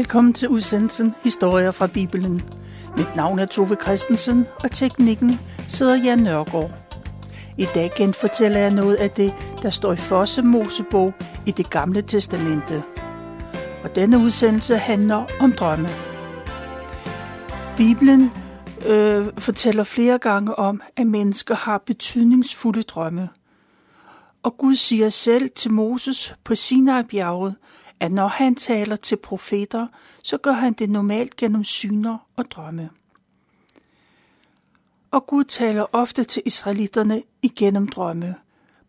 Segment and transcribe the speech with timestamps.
[0.00, 2.42] Velkommen til udsendelsen Historier fra Bibelen.
[2.96, 6.70] Mit navn er Tove Christensen, og teknikken sidder Jan Nørgaard.
[7.58, 11.14] I dag genfortæller jeg noget af det, der står i Fosse Mosebog
[11.46, 12.82] i det gamle testamente.
[13.84, 15.88] Og denne udsendelse handler om drømme.
[17.76, 18.30] Bibelen
[18.88, 23.28] øh, fortæller flere gange om, at mennesker har betydningsfulde drømme.
[24.42, 27.54] Og Gud siger selv til Moses på Sinai-bjerget,
[28.00, 29.86] at når han taler til profeter,
[30.22, 32.90] så gør han det normalt gennem syner og drømme.
[35.10, 38.34] Og Gud taler ofte til israelitterne igennem drømme.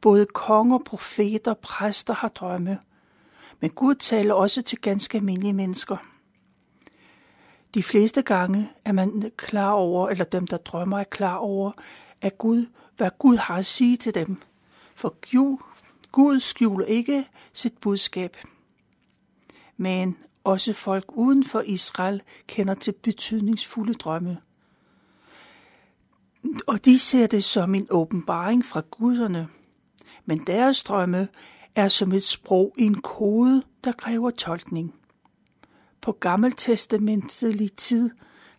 [0.02, 2.80] Både konger, profeter, præster har drømme.
[3.60, 5.98] Men Gud taler også til ganske almindelige mennesker.
[7.74, 11.72] De fleste gange er man klar over, eller dem, der drømmer, er klar over,
[12.22, 12.66] at Gud,
[12.98, 14.42] hvad Gud har at sige til dem.
[14.96, 15.16] For
[16.12, 18.38] Gud skjuler ikke sit budskab
[19.78, 24.38] men også folk uden for Israel kender til betydningsfulde drømme.
[26.68, 29.48] Og de ser det som en åbenbaring fra guderne.
[30.26, 31.28] Men deres drømme
[31.76, 34.96] er som et sprog i en kode, der kræver tolkning.
[36.02, 38.10] På gammeltestamentlig tid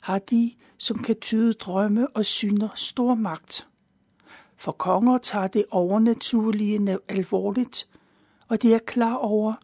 [0.01, 3.67] har de, som kan tyde drømme og syner, stor magt.
[4.57, 7.89] For konger tager det overnaturlige alvorligt,
[8.49, 9.55] og de er klar over,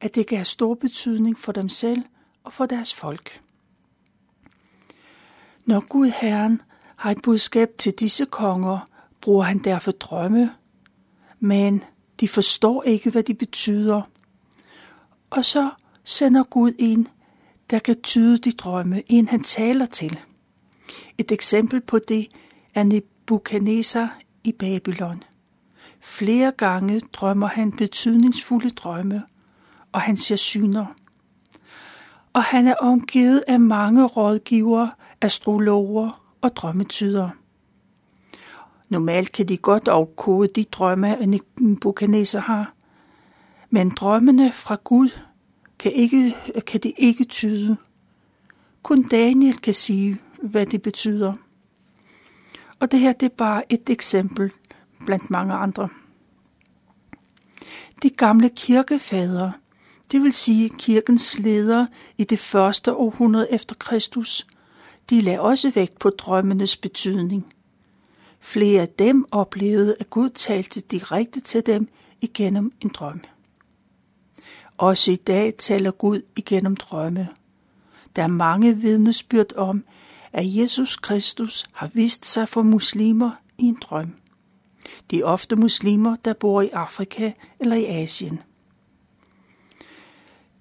[0.00, 2.02] at det kan have stor betydning for dem selv
[2.44, 3.40] og for deres folk.
[5.64, 6.62] Når Gud Herren
[6.96, 8.88] har et budskab til disse konger,
[9.20, 10.50] bruger han derfor drømme,
[11.40, 11.84] men
[12.20, 14.02] de forstår ikke, hvad de betyder.
[15.30, 15.70] Og så
[16.04, 17.08] sender Gud en,
[17.70, 20.20] der kan tyde de drømme, en han taler til.
[21.18, 22.28] Et eksempel på det
[22.74, 25.22] er Nebuchadnezzar i Babylon.
[26.00, 29.22] Flere gange drømmer han betydningsfulde drømme,
[29.94, 30.86] og han ser syner.
[32.32, 34.90] Og han er omgivet af mange rådgivere,
[35.20, 37.28] astrologer og drømmetyder.
[38.88, 42.72] Normalt kan de godt afkode de drømme, Nebuchadnezzar har,
[43.70, 45.08] men drømmene fra Gud
[45.78, 47.76] kan, ikke, kan de ikke tyde.
[48.82, 51.34] Kun Daniel kan sige, hvad det betyder.
[52.80, 54.50] Og det her det er bare et eksempel
[55.06, 55.88] blandt mange andre.
[58.02, 59.52] De gamle kirkefader
[60.12, 61.88] det vil sige kirkens ledere
[62.18, 64.46] i det første århundrede efter Kristus,
[65.10, 67.54] de lagde også vægt på drømmenes betydning.
[68.40, 71.88] Flere af dem oplevede, at Gud talte direkte til dem
[72.20, 73.20] igennem en drøm.
[74.78, 77.28] Også i dag taler Gud igennem drømme.
[78.16, 79.84] Der er mange vidnesbyrd om,
[80.32, 84.14] at Jesus Kristus har vist sig for muslimer i en drøm.
[85.10, 88.40] De er ofte muslimer, der bor i Afrika eller i Asien.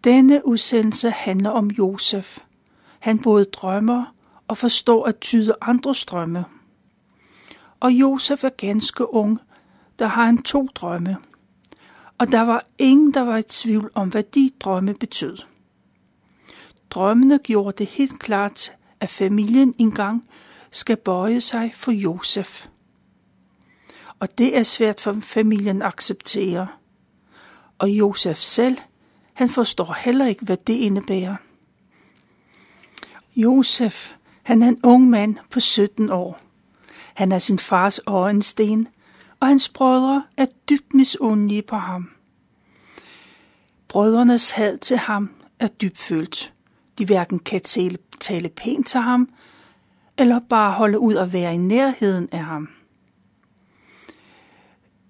[0.03, 2.39] Denne udsendelse handler om Josef.
[2.99, 4.15] Han både drømmer
[4.47, 6.45] og forstår at tyde andres drømme.
[7.79, 9.39] Og Josef er ganske ung,
[9.99, 11.17] der har han to drømme.
[12.17, 15.37] Og der var ingen, der var i tvivl om, hvad de drømme betød.
[16.89, 20.29] Drømmene gjorde det helt klart, at familien engang
[20.71, 22.67] skal bøje sig for Josef.
[24.19, 26.67] Og det er svært for familien at acceptere.
[27.77, 28.77] Og Josef selv–
[29.33, 31.35] han forstår heller ikke, hvad det indebærer.
[33.35, 34.13] Josef,
[34.43, 36.39] han er en ung mand på 17 år.
[37.13, 38.87] Han er sin fars øjensten,
[39.39, 42.09] og hans brødre er dybt misundelige på ham.
[43.87, 45.29] Brødrenes had til ham
[45.59, 46.53] er dybfølt.
[46.97, 49.29] De hverken kan tale, tale pænt til ham,
[50.17, 52.69] eller bare holde ud og være i nærheden af ham.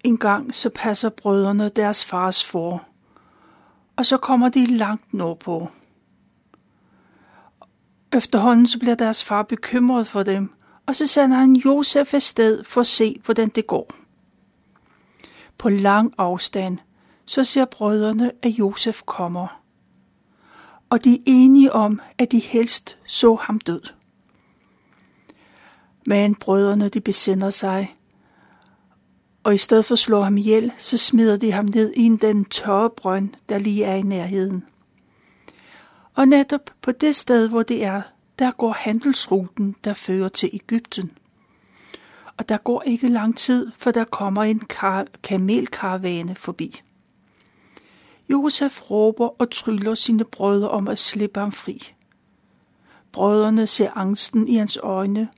[0.04, 2.84] En gang så passer brødrene deres fars for,
[3.96, 5.68] og så kommer de langt nordpå.
[8.12, 10.52] Efterhånden så bliver deres far bekymret for dem,
[10.86, 13.90] og så sender han Josef afsted for at se, hvordan det går.
[15.58, 16.78] På lang afstand,
[17.26, 19.60] så ser brødrene, at Josef kommer.
[20.90, 23.82] Og de er enige om, at de helst så ham død.
[26.06, 27.94] Men brødrene, de besinder sig,
[29.44, 32.44] og i stedet for at slå ham ihjel, så smider de ham ned i den
[32.44, 34.64] tørre brønd, der lige er i nærheden.
[36.14, 38.02] Og netop på det sted, hvor det er,
[38.38, 41.10] der går handelsruten, der fører til Ægypten.
[42.36, 46.82] Og der går ikke lang tid, for der kommer en kar- kamelkaravane forbi.
[48.28, 51.94] Josef råber og tryller sine brødre om at slippe ham fri.
[53.12, 55.28] Brødrene ser angsten i hans øjne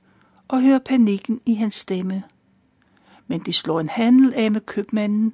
[0.47, 2.23] og hører panikken i hans stemme–
[3.27, 5.33] men de slår en handel af med købmanden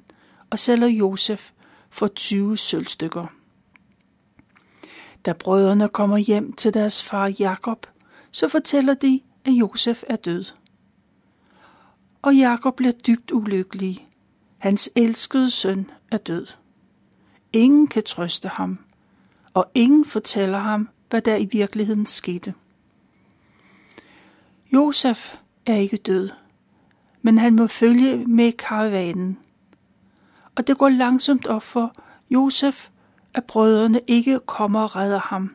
[0.50, 1.50] og sælger Josef
[1.90, 3.26] for 20 sølvstykker.
[5.24, 7.86] Da brødrene kommer hjem til deres far Jakob,
[8.30, 10.44] så fortæller de, at Josef er død.
[12.22, 14.08] Og Jakob bliver dybt ulykkelig.
[14.58, 16.46] Hans elskede søn er død.
[17.52, 18.78] Ingen kan trøste ham,
[19.54, 22.54] og ingen fortæller ham, hvad der i virkeligheden skete.
[24.72, 25.34] Josef
[25.66, 26.30] er ikke død,
[27.24, 29.38] men han må følge med karavanen.
[30.54, 31.94] Og det går langsomt op for
[32.30, 32.88] Josef,
[33.34, 35.54] at brødrene ikke kommer og redder ham.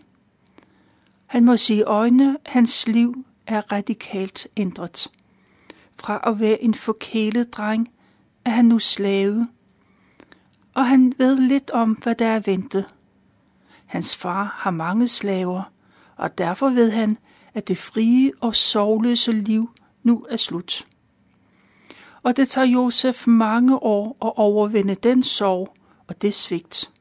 [1.25, 5.11] Han må sige øjnene, hans liv er radikalt ændret.
[5.99, 7.89] Fra at være en forkælet dreng,
[8.45, 9.47] er han nu slave.
[10.73, 12.85] Og han ved lidt om, hvad der er ventet.
[13.85, 15.71] Hans far har mange slaver,
[16.15, 17.17] og derfor ved han,
[17.53, 19.69] at det frie og sorgløse liv
[20.03, 20.85] nu er slut.
[22.23, 25.75] Og det tager Josef mange år at overvinde den sorg
[26.07, 26.91] og det svigt.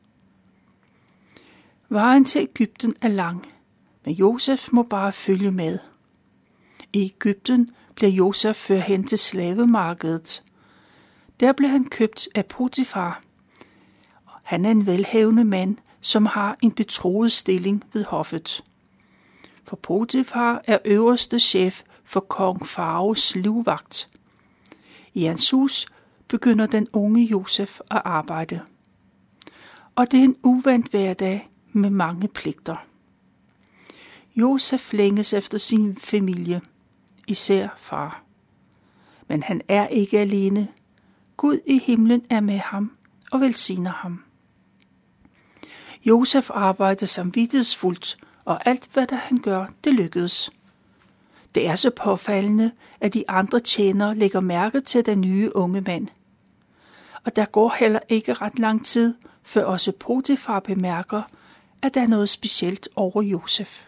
[1.88, 3.46] Vejen til Ægypten er lang,
[4.04, 5.78] men Josef må bare følge med.
[6.92, 10.42] I Ægypten bliver Josef ført hen til slavemarkedet.
[11.40, 13.22] Der blev han købt af Potifar.
[14.42, 18.64] Han er en velhavende mand, som har en betroet stilling ved hoffet.
[19.64, 24.08] For Potifar er øverste chef for kong Faraos livvagt.
[25.18, 25.86] I hans hus
[26.28, 28.60] begynder den unge Josef at arbejde.
[29.94, 32.76] Og det er en uvandt hverdag med mange pligter.
[34.36, 36.60] Josef længes efter sin familie,
[37.26, 38.22] især far.
[39.28, 40.68] Men han er ikke alene.
[41.36, 42.96] Gud i himlen er med ham
[43.30, 44.24] og velsigner ham.
[46.04, 50.50] Josef arbejder samvittighedsfuldt, og alt hvad der han gør, det lykkedes.
[51.58, 52.70] Det er så påfaldende,
[53.00, 56.08] at de andre tjenere lægger mærke til den nye unge mand.
[57.24, 61.22] Og der går heller ikke ret lang tid, før også Potifar bemærker,
[61.82, 63.82] at der er noget specielt over Josef.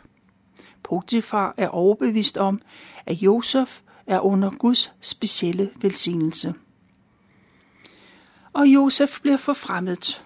[0.82, 2.60] Potifar er overbevist om,
[3.06, 6.54] at Josef er under Guds specielle velsignelse.
[8.52, 10.24] Og Josef bliver forfremmet.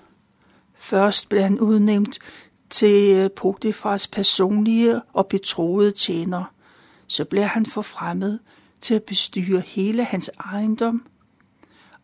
[0.74, 2.18] Først bliver han udnævnt
[2.70, 6.53] til øh, Potifars personlige og betroede tjener.
[7.14, 8.40] Så bliver han forfremmet
[8.80, 11.06] til at bestyre hele hans ejendom,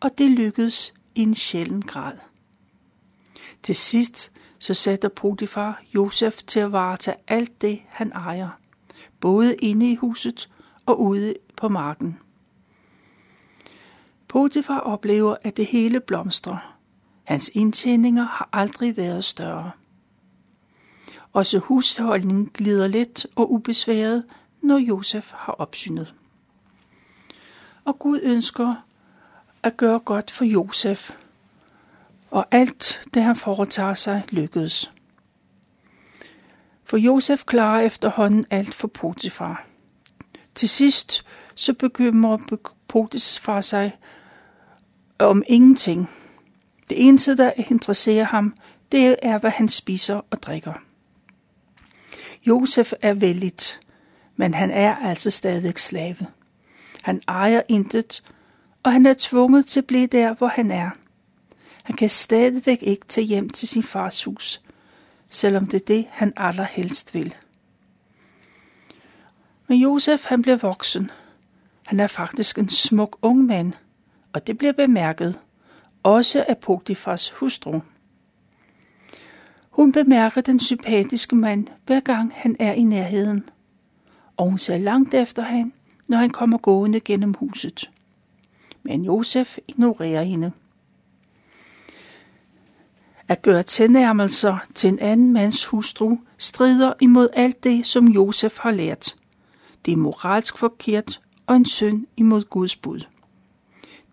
[0.00, 2.12] og det lykkedes i en sjælden grad.
[3.62, 8.48] Til sidst så sætter Potifar Josef til at varetage alt det, han ejer,
[9.20, 10.48] både inde i huset
[10.86, 12.18] og ude på marken.
[14.28, 16.76] Potifar oplever, at det hele blomstrer.
[17.24, 19.70] Hans indtjeninger har aldrig været større.
[21.32, 24.24] Også husholdningen glider let og ubesværet,
[24.62, 26.14] når Josef har opsynet.
[27.84, 28.74] Og Gud ønsker
[29.62, 31.16] at gøre godt for Josef,
[32.30, 34.92] og alt det han foretager sig lykkedes.
[36.84, 39.66] For Josef klarer efterhånden alt for Potifar.
[40.54, 41.24] Til sidst
[41.54, 42.38] så bekymrer
[42.88, 43.98] Potifar sig
[45.18, 46.10] om ingenting.
[46.88, 48.54] Det eneste, der interesserer ham,
[48.92, 50.72] det er, hvad han spiser og drikker.
[52.46, 53.80] Josef er vældigt,
[54.40, 56.26] men han er altså stadig slave.
[57.02, 58.22] Han ejer intet,
[58.82, 60.90] og han er tvunget til at blive der, hvor han er.
[61.82, 64.62] Han kan stadigvæk ikke tage hjem til sin fars hus,
[65.28, 67.34] selvom det er det, han allerhelst vil.
[69.68, 71.10] Men Josef, han bliver voksen.
[71.86, 73.72] Han er faktisk en smuk ung mand,
[74.32, 75.38] og det bliver bemærket,
[76.02, 77.80] også af Potifars hustru.
[79.70, 83.44] Hun bemærker den sympatiske mand, hver gang han er i nærheden,
[84.40, 85.72] og hun ser langt efter ham,
[86.08, 87.90] når han kommer gående gennem huset.
[88.82, 90.52] Men Josef ignorerer hende.
[93.28, 98.70] At gøre tilnærmelser til en anden mands hustru strider imod alt det, som Josef har
[98.70, 99.16] lært.
[99.86, 103.00] Det er moralsk forkert og en synd imod Guds bud.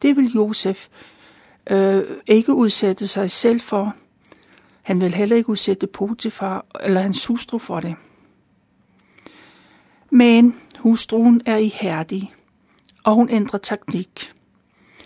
[0.02, 0.88] Det vil Josef
[1.70, 3.96] øh, ikke udsætte sig selv for.
[4.82, 7.96] Han vil heller ikke udsætte Potifar eller hans hustru for det.
[10.10, 12.34] Men hustruen er ihærdig,
[13.04, 14.34] og hun ændrer taktik.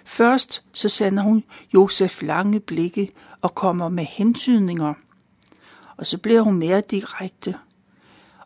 [0.05, 1.43] Først så sender hun
[1.73, 4.93] Josef lange blikke og kommer med hentydninger.
[5.97, 7.57] Og så bliver hun mere direkte.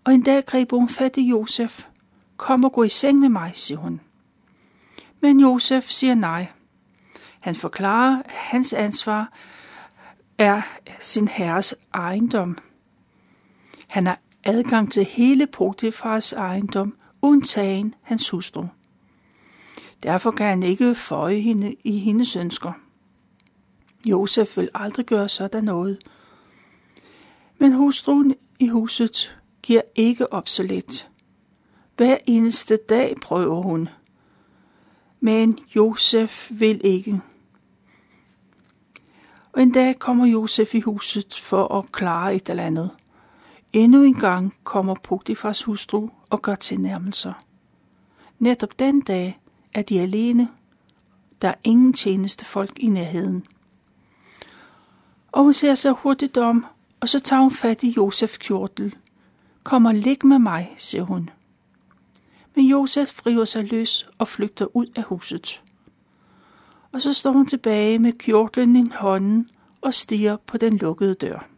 [0.03, 1.85] Og en dag griber hun fat i Josef.
[2.37, 4.01] Kom og gå i seng med mig, siger hun.
[5.21, 6.47] Men Josef siger nej.
[7.39, 9.33] Han forklarer, at hans ansvar
[10.37, 10.61] er
[10.99, 12.57] sin herres ejendom.
[13.89, 18.63] Han har adgang til hele Potifars ejendom, undtagen hans hustru.
[20.03, 22.71] Derfor kan han ikke føje hende i hendes ønsker.
[24.05, 25.97] Josef vil aldrig gøre sådan noget.
[27.57, 31.09] Men hustruen i huset giver ikke op så let.
[31.97, 33.89] Hver eneste dag prøver hun.
[35.19, 37.21] Men Josef vil ikke.
[39.51, 42.91] Og en dag kommer Josef i huset for at klare et eller andet.
[43.75, 47.33] Endnu en gang kommer Potifars hustru og gør tilnærmelser.
[48.39, 49.39] Netop den dag
[49.73, 50.49] er de alene.
[51.41, 53.45] Der er ingen tjeneste folk i nærheden.
[55.31, 56.65] Og hun ser sig hurtigt om,
[56.99, 58.95] og så tager hun fat i Josef kjortel.
[59.63, 61.29] Kom og lig med mig, siger hun.
[62.55, 65.61] Men Josef river sig løs og flygter ud af huset.
[66.91, 69.49] Og så står hun tilbage med kjortlen i hånden
[69.81, 71.54] og stiger på den lukkede dør.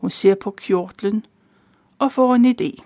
[0.00, 1.26] Hun ser på kjortlen
[1.98, 2.84] og får en idé.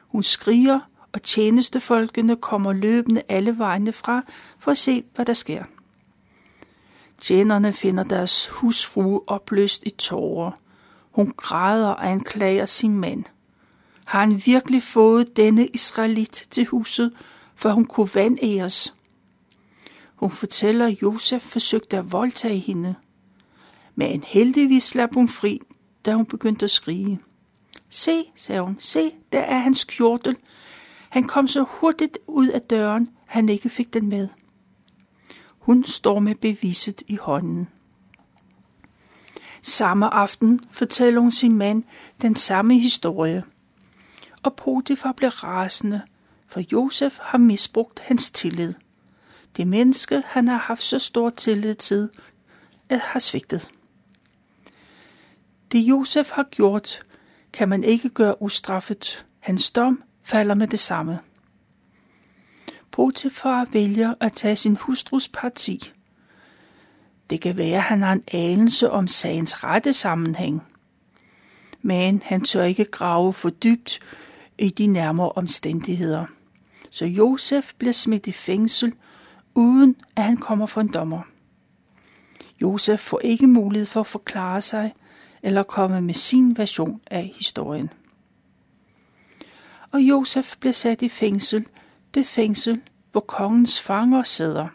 [0.00, 0.78] Hun skriger,
[1.12, 4.22] og tjenestefolkene kommer løbende alle vegne fra
[4.58, 5.64] for at se, hvad der sker.
[7.20, 10.50] Tjenerne finder deres husfrue opløst i tårer.
[11.10, 13.24] Hun græder og anklager sin mand.
[14.04, 17.12] Har han virkelig fået denne israelit til huset,
[17.54, 18.94] for hun kunne vandæres?
[20.14, 22.94] Hun fortæller, at Josef forsøgte at voldtage hende.
[23.94, 25.60] Men heldigvis slap hun fri,
[26.04, 27.20] da hun begyndte at skrige.
[27.88, 30.36] Se, sagde hun, se, der er hans kjortel.
[31.08, 34.28] Han kom så hurtigt ud af døren, han ikke fik den med.
[35.58, 37.68] Hun står med beviset i hånden.
[39.62, 41.84] Samme aften fortæller hun sin mand
[42.22, 43.44] den samme historie.
[44.42, 46.02] Og Potifar blev rasende,
[46.48, 48.74] for Josef har misbrugt hans tillid.
[49.56, 52.08] Det menneske, han har haft så stor tillid til,
[52.90, 53.70] har svigtet.
[55.72, 57.02] Det Josef har gjort,
[57.52, 59.26] kan man ikke gøre ustraffet.
[59.40, 61.18] Hans dom falder med det samme.
[62.90, 65.92] Potifar vælger at tage sin hustrus parti.
[67.30, 70.62] Det kan være, at han har en anelse om sagens rette sammenhæng.
[71.82, 74.00] Men han tør ikke grave for dybt
[74.58, 76.26] i de nærmere omstændigheder.
[76.90, 78.94] Så Josef bliver smidt i fængsel,
[79.54, 81.22] uden at han kommer for en dommer.
[82.60, 84.94] Josef får ikke mulighed for at forklare sig
[85.42, 87.90] eller komme med sin version af historien.
[89.90, 91.66] Og Josef bliver sat i fængsel,
[92.14, 92.80] det fængsel,
[93.12, 94.68] hvor kongens fanger sidder.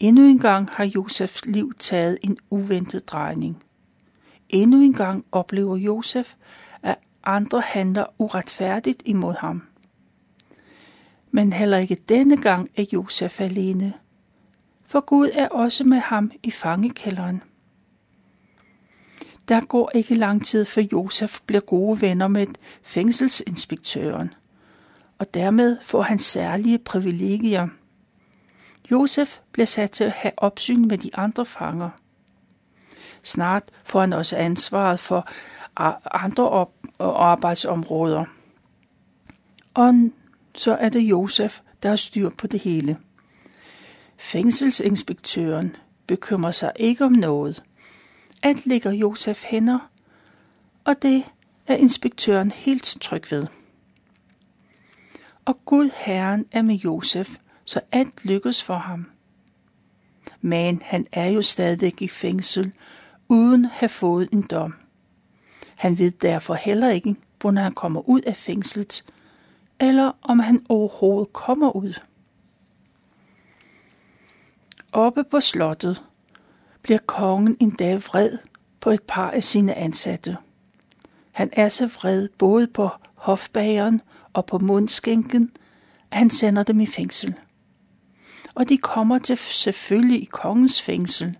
[0.00, 3.62] Endnu en gang har Josefs liv taget en uventet drejning.
[4.48, 6.34] Endnu en gang oplever Josef,
[6.82, 9.62] at andre handler uretfærdigt imod ham.
[11.30, 13.92] Men heller ikke denne gang er Josef alene,
[14.86, 17.42] for Gud er også med ham i fangekælderen.
[19.48, 22.46] Der går ikke lang tid, før Josef bliver gode venner med
[22.82, 24.34] fængselsinspektøren,
[25.18, 27.68] og dermed får han særlige privilegier.
[28.90, 31.90] Josef bliver sat til at have opsyn med de andre fanger.
[33.22, 35.28] Snart får han også ansvaret for
[36.16, 38.24] andre op- og arbejdsområder.
[39.74, 40.10] Og
[40.54, 42.98] så er det Josef, der har styr på det hele.
[44.16, 47.62] Fængselsinspektøren bekymrer sig ikke om noget–
[48.42, 49.90] alt ligger Josef hænder,
[50.84, 51.24] og det
[51.66, 53.46] er inspektøren helt tryg ved.
[55.44, 59.06] Og Gud Herren er med Josef, så alt lykkes for ham.
[60.40, 62.72] Men han er jo stadigvæk i fængsel,
[63.28, 64.74] uden at have fået en dom.
[65.76, 69.04] Han ved derfor heller ikke, hvornår han kommer ud af fængslet,
[69.80, 71.94] eller om han overhovedet kommer ud.
[74.92, 76.02] Oppe på slottet
[76.82, 78.38] bliver kongen en dag vred
[78.80, 80.36] på et par af sine ansatte.
[81.32, 84.00] Han er så vred både på hofbageren
[84.32, 85.50] og på mundskænken,
[86.10, 87.34] at han sender dem i fængsel.
[88.54, 91.38] Og de kommer til selvfølgelig i kongens fængsel.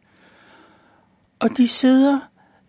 [1.38, 2.20] Og de sidder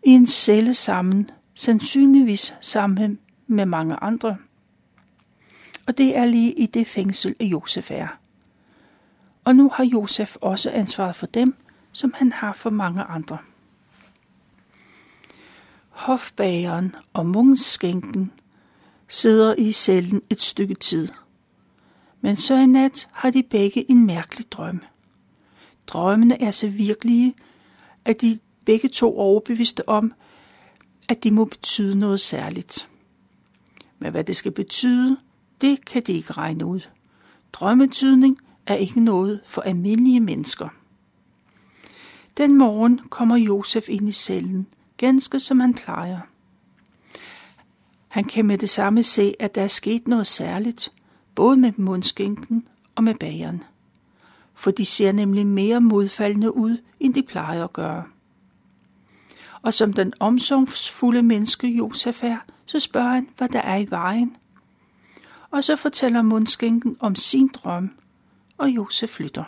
[0.04, 4.38] i en celle sammen, sandsynligvis sammen med mange andre.
[5.88, 8.08] Og det er lige i det fængsel, at Josef er.
[9.44, 11.56] Og nu har Josef også ansvaret for dem,
[11.94, 13.38] som han har for mange andre.
[15.90, 18.32] Hofbageren og munskænken
[19.08, 21.08] sidder i cellen et stykke tid.
[22.22, 24.82] Men så i nat har de begge en mærkelig drøm.
[25.88, 27.34] Drømmene er så virkelige,
[28.06, 30.14] at de begge to overbeviste om,
[31.10, 32.90] at de må betyde noget særligt.
[34.00, 35.18] Men hvad det skal betyde,
[35.62, 36.80] det kan de ikke regne ud.
[37.54, 40.70] Drømmetydning er ikke noget for almindelige mennesker.
[42.38, 46.20] Den morgen kommer Josef ind i cellen, ganske som han plejer.
[48.08, 50.92] Han kan med det samme se, at der er sket noget særligt,
[51.36, 53.64] både med mundskænken og med bageren.
[54.54, 58.04] For de ser nemlig mere modfaldende ud, end de plejer at gøre.
[59.62, 64.36] Og som den omsorgsfulde menneske Josef er, så spørger han, hvad der er i vejen.
[65.52, 67.92] Og så fortæller mundskænken om sin drøm,
[68.58, 69.44] og Josef flytter.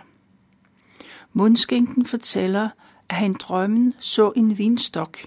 [1.37, 2.69] Mundskænken fortæller,
[3.09, 5.17] at han drømmen så en vinstok.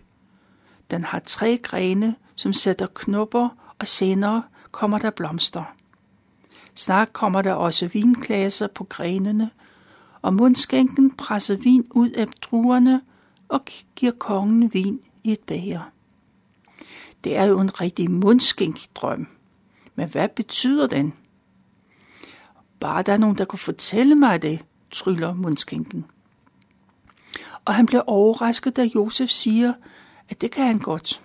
[0.91, 3.49] Den har tre grene, som sætter knopper,
[3.79, 5.65] og senere kommer der blomster.
[6.75, 9.51] Snart kommer der også vinklasser på grenene,
[10.23, 13.01] og mundskænken presser vin ud af druerne
[13.49, 13.65] og
[13.97, 15.91] giver kongen vin i et bæger.
[17.25, 19.27] Det er jo en rigtig mundskænkdrøm.
[19.95, 21.15] Men hvad betyder den?
[22.81, 26.07] Bare der er nogen, der kunne fortælle mig det, tryller mundskænken.
[27.65, 29.73] Og han bliver overrasket, da Josef siger,
[30.29, 31.21] at det kan han godt.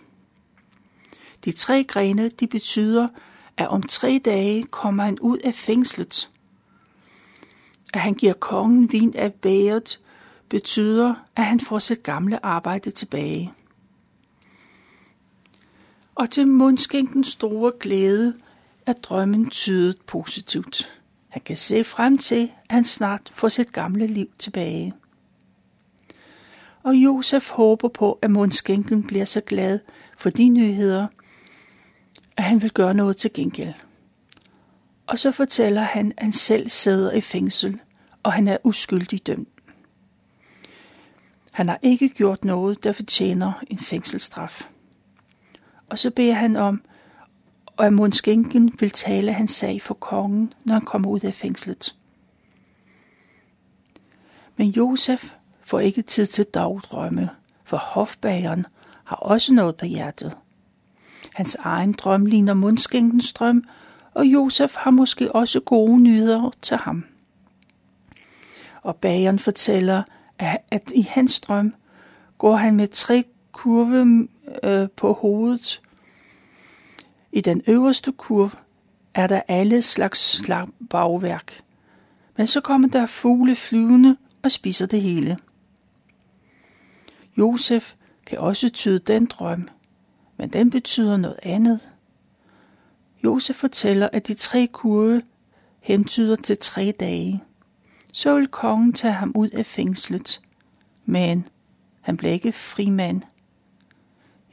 [1.45, 3.07] De tre grene, de betyder,
[3.57, 6.29] at om tre dage kommer han ud af fængslet.
[7.93, 9.99] At han giver kongen vin af bæret,
[10.49, 13.53] betyder, at han får sit gamle arbejde tilbage.
[16.15, 18.33] Og til mundskænkens store glæde
[18.85, 21.02] er drømmen tydet positivt.
[21.33, 24.93] Han kan se frem til, at han snart får sit gamle liv tilbage.
[26.83, 29.79] Og Josef håber på, at mundskænken bliver så glad
[30.17, 31.07] for de nyheder,
[32.37, 33.73] at han vil gøre noget til gengæld.
[35.07, 37.79] Og så fortæller han, at han selv sidder i fængsel,
[38.23, 39.49] og han er uskyldig dømt.
[41.53, 44.69] Han har ikke gjort noget, der fortjener en fængselsstraf.
[45.89, 46.81] Og så beder han om,
[47.79, 51.95] at Månskænken vil tale hans sag for kongen, når han kommer ud af fængslet.
[54.57, 55.31] Men Josef
[55.65, 57.29] får ikke tid til dagdrømme,
[57.63, 58.65] for hofbageren
[59.03, 60.37] har også noget på hjertet.
[61.35, 63.63] Hans egen drøm ligner mundskænkens drøm,
[64.13, 67.05] og Josef har måske også gode nyheder til ham.
[68.81, 70.03] Og bageren fortæller,
[70.71, 71.73] at i hans drøm
[72.37, 74.27] går han med tre kurve
[74.63, 75.81] øh, på hovedet.
[77.35, 78.51] I den øverste kurv
[79.13, 80.43] er der alle slags
[80.89, 81.61] bagværk.
[82.37, 85.37] Men så kommer der fugle flyvende og spiser det hele.
[87.37, 87.93] Josef
[88.25, 89.69] kan også tyde den drøm,
[90.37, 91.79] men den betyder noget andet.
[93.23, 95.21] Josef fortæller, at de tre kurve
[95.79, 97.43] hentyder til tre dage.
[98.11, 100.41] Så vil kongen tage ham ud af fængslet,
[101.05, 101.47] men
[102.01, 103.21] han blev ikke frimand.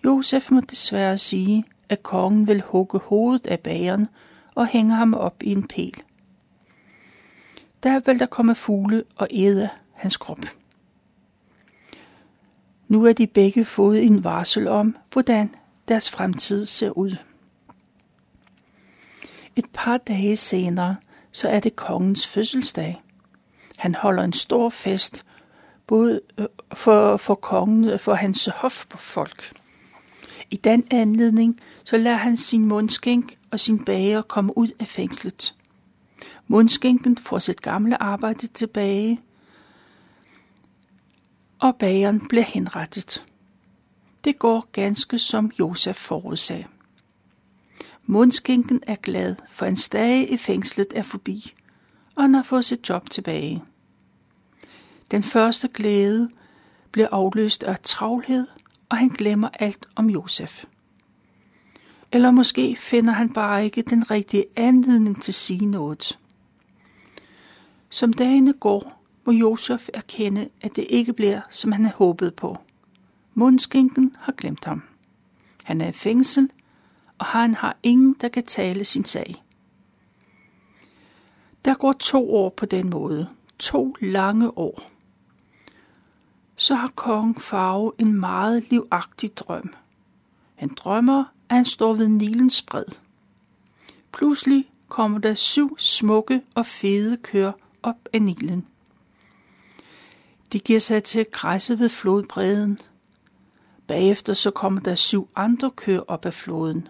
[0.05, 4.09] Josef må desværre sige, at kongen vil hugge hovedet af bageren
[4.55, 6.03] og hænge ham op i en pæl.
[7.83, 10.39] Der vil der komme fugle og æde hans krop.
[12.89, 15.55] Nu er de begge fået en varsel om, hvordan
[15.89, 17.17] deres fremtid ser ud.
[19.57, 20.97] Et par dage senere,
[21.33, 23.03] så er det kongens fødselsdag.
[23.79, 25.25] Han holder en stor fest,
[25.87, 29.53] både øh, for, for kongen og for hans hoffolk.
[30.51, 35.55] I den anledning, så lader han sin mundskænk og sin bager komme ud af fængslet.
[36.47, 39.21] Mundskænken får sit gamle arbejde tilbage,
[41.59, 43.25] og bageren bliver henrettet.
[44.25, 46.67] Det går ganske som Josef forudsag.
[48.07, 51.55] Mundskænken er glad, for en dage i fængslet er forbi,
[52.15, 53.63] og han har fået sit job tilbage.
[55.11, 56.31] Den første glæde
[56.93, 58.47] bliver afløst af travlhed,
[58.89, 60.65] og han glemmer alt om Josef.
[62.13, 66.19] Eller måske finder han bare ikke den rigtige anledning til at sige noget.
[67.89, 72.57] Som dagene går, må Josef erkende, at det ikke bliver, som han havde håbet på.
[73.35, 74.83] Mundskinken har glemt ham.
[75.65, 76.51] Han er i fængsel,
[77.19, 79.43] og han har ingen, der kan tale sin sag.
[81.65, 83.29] Der går to år på den måde.
[83.59, 84.83] To lange år.
[86.57, 89.75] Så har kong Farve en meget livagtig drøm.
[90.55, 92.85] Han drømmer, at han står ved Nilens bred.
[94.13, 98.67] Pludselig kommer der syv smukke og fede køer op af Nilen.
[100.53, 102.79] De giver sig til at græsse ved flodbredden.
[103.87, 106.89] Bagefter så kommer der syv andre køer op af floden.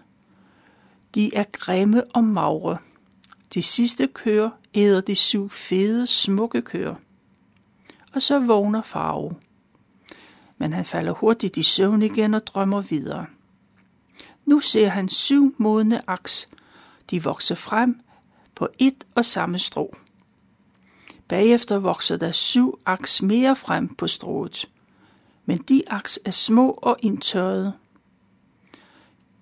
[1.15, 2.77] De er grimme og magre.
[3.53, 6.95] De sidste køer æder de syv fede, smukke køer.
[8.13, 9.35] Og så vågner Farve.
[10.57, 13.25] Men han falder hurtigt i søvn igen og drømmer videre.
[14.45, 16.49] Nu ser han syv modne aks.
[17.09, 18.01] De vokser frem
[18.55, 19.95] på et og samme strå.
[21.27, 24.69] Bagefter vokser der syv aks mere frem på strået.
[25.45, 27.73] Men de aks er små og indtørrede.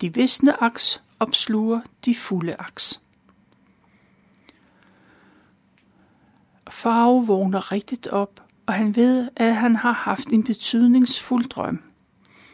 [0.02, 3.02] De visne aks opsluger de fulde aks.
[6.70, 11.84] Farve vågner rigtigt op, og han ved, at han har haft en betydningsfuld drøm.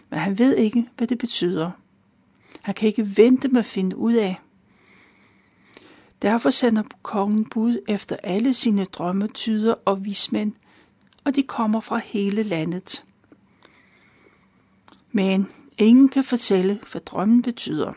[0.10, 1.72] men han ved ikke, hvad det betyder.
[2.66, 4.40] Han kan ikke vente med at finde ud af.
[6.22, 10.54] Derfor sender kongen bud efter alle sine drømmetyder og vismænd,
[11.24, 13.04] og de kommer fra hele landet.
[15.12, 15.48] Men
[15.78, 17.94] ingen kan fortælle, hvad drømmen betyder.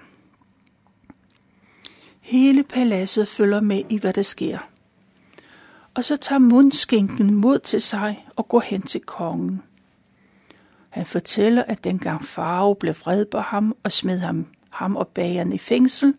[2.20, 4.58] Hele paladset følger med i, hvad der sker.
[5.94, 9.62] Og så tager mundskænken mod til sig og går hen til kongen.
[10.88, 15.52] Han fortæller, at dengang Farao blev vred på ham og smed ham, ham og bageren
[15.52, 16.14] i fængsel,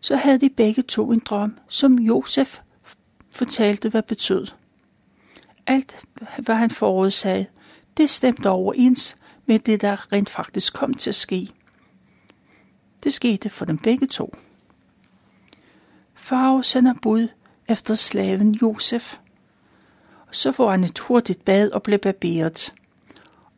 [0.00, 2.58] så havde de begge to en drøm, som Josef
[3.30, 4.46] fortalte, hvad betød.
[5.66, 6.04] Alt,
[6.38, 7.46] hvad han forudsagde,
[7.96, 9.16] det stemte overens
[9.46, 11.50] med det, der rent faktisk kom til at ske.
[13.04, 14.34] Det skete for dem begge to.
[16.14, 17.28] Farao sender bud
[17.68, 19.16] efter slaven Josef.
[20.30, 22.74] Så får han et hurtigt bad og bliver barberet,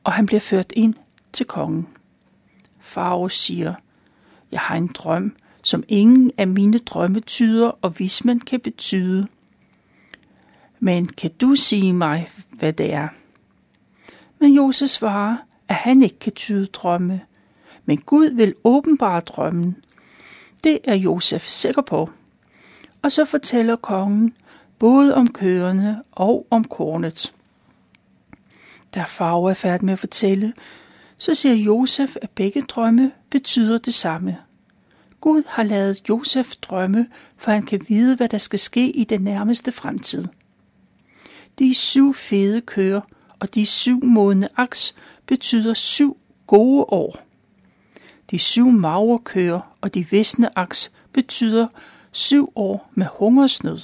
[0.04, 0.94] og han bliver ført ind
[1.32, 1.88] til kongen.
[2.80, 3.74] Farao siger,
[4.52, 9.28] jeg har en drøm, som ingen af mine drømmetyder og vismænd kan betyde.
[10.80, 13.08] Men kan du sige mig, hvad det er?
[14.38, 15.36] Men Josef svarer,
[15.68, 17.20] at han ikke kan tyde drømme,
[17.84, 19.76] men Gud vil åbenbare drømmen.
[20.64, 22.10] Det er Josef sikker på.
[23.02, 24.34] Og så fortæller kongen
[24.78, 27.34] både om køerne og om kornet.
[28.94, 30.52] Da Farve er færdig med at fortælle,
[31.18, 34.36] så siger Josef, at begge drømme betyder det samme.
[35.20, 39.20] Gud har lavet Josef drømme, for han kan vide, hvad der skal ske i den
[39.20, 40.24] nærmeste fremtid.
[41.58, 43.00] De syv fede køer
[43.40, 44.94] og de syv modne aks
[45.26, 47.18] betyder syv gode år.
[48.30, 51.66] De syv magre køer og de visne aks betyder
[52.12, 53.78] syv år med hungersnød.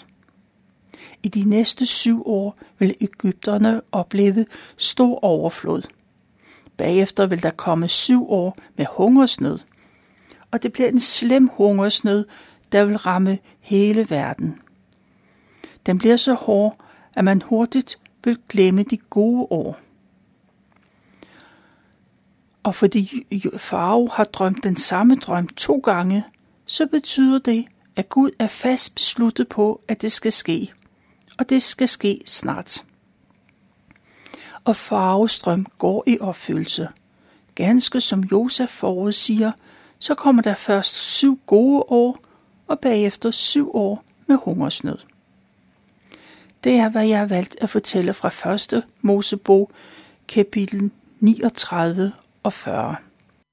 [1.23, 5.83] I de næste syv år vil Ægypterne opleve stor overflod.
[6.77, 9.59] Bagefter vil der komme syv år med hungersnød.
[10.51, 12.27] Og det bliver en slem hungersnød,
[12.73, 14.59] der vil ramme hele verden.
[15.87, 16.77] Den bliver så hård,
[17.15, 19.81] at man hurtigt vil glemme de gode år.
[22.63, 26.25] Og fordi Farao har drømt den samme drøm to gange,
[26.67, 30.73] så betyder det, at Gud er fast besluttet på, at det skal ske.
[31.39, 32.85] Og det skal ske snart.
[34.65, 36.89] Og farvestrøm går i opfyldelse.
[37.55, 39.53] Ganske som Josef forudsiger,
[39.99, 42.19] så kommer der først syv gode år,
[42.67, 44.99] og bagefter syv år med hungersnød.
[46.65, 48.83] Det er, hvad jeg har valgt at fortælle fra 1.
[49.01, 49.71] Mosebog,
[50.29, 52.97] kapitel 39 og 40.